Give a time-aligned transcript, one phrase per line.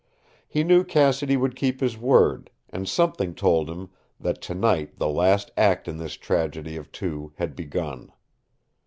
[0.47, 5.51] He knew Cassidy would keep his word, and something told him that tonight the last
[5.55, 8.11] act in this tragedy of two had begun.